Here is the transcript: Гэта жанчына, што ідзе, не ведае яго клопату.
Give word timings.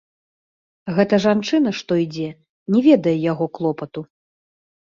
Гэта 0.99 1.19
жанчына, 1.25 1.69
што 1.81 1.97
ідзе, 2.05 2.29
не 2.77 2.81
ведае 2.89 3.15
яго 3.31 3.45
клопату. 3.59 4.01